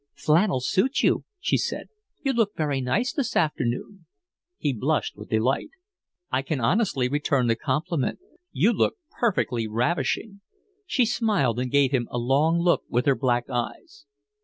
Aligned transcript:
"Flannels 0.15 0.67
suit 0.67 1.03
you," 1.03 1.25
she 1.39 1.57
said. 1.57 1.89
"You 2.23 2.33
look 2.33 2.55
very 2.57 2.81
nice 2.81 3.13
this 3.13 3.35
afternoon." 3.35 4.07
He 4.57 4.73
blushed 4.73 5.15
with 5.15 5.29
delight. 5.29 5.69
"I 6.31 6.41
can 6.41 6.59
honestly 6.59 7.07
return 7.07 7.45
the 7.45 7.55
compliment. 7.55 8.17
You 8.51 8.73
look 8.73 8.95
perfectly 9.19 9.67
ravishing." 9.67 10.41
She 10.87 11.05
smiled 11.05 11.59
and 11.59 11.69
gave 11.69 11.91
him 11.91 12.07
a 12.09 12.17
long 12.17 12.59
look 12.59 12.81
with 12.89 13.05
her 13.05 13.13
black 13.15 13.47
eyes. 13.47 14.07